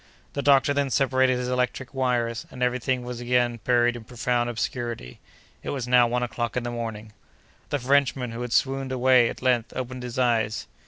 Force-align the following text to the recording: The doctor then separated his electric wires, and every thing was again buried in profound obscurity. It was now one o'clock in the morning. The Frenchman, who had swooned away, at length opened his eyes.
The 0.33 0.41
doctor 0.41 0.73
then 0.73 0.89
separated 0.89 1.37
his 1.37 1.47
electric 1.47 1.93
wires, 1.93 2.47
and 2.49 2.63
every 2.63 2.79
thing 2.79 3.03
was 3.03 3.19
again 3.19 3.59
buried 3.63 3.95
in 3.95 4.03
profound 4.03 4.49
obscurity. 4.49 5.19
It 5.61 5.69
was 5.69 5.87
now 5.87 6.07
one 6.07 6.23
o'clock 6.23 6.57
in 6.57 6.63
the 6.63 6.71
morning. 6.71 7.13
The 7.69 7.77
Frenchman, 7.77 8.31
who 8.31 8.41
had 8.41 8.51
swooned 8.51 8.91
away, 8.91 9.29
at 9.29 9.43
length 9.43 9.73
opened 9.75 10.01
his 10.01 10.17
eyes. 10.17 10.65